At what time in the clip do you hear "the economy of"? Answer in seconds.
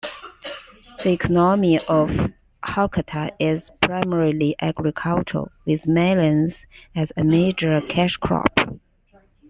1.03-2.09